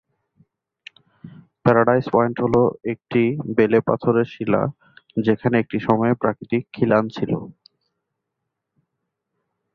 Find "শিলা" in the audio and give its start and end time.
4.33-4.61